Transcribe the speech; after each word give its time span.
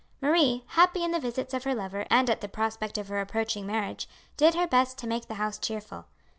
Marie, 0.19 0.63
happy 0.69 1.03
in 1.03 1.11
the 1.11 1.19
visits 1.19 1.53
of 1.53 1.63
her 1.63 1.75
lover 1.75 2.07
and 2.09 2.27
at 2.27 2.41
the 2.41 2.47
prospect 2.49 2.97
of 2.97 3.07
her 3.09 3.19
approaching 3.21 3.67
marriage, 3.67 4.09
did 4.35 4.55
her 4.55 4.65
best 4.65 4.97
to 4.97 5.05
make 5.05 5.27
the 5.27 5.35
house 5.35 5.59
cheerful. 5.59 6.07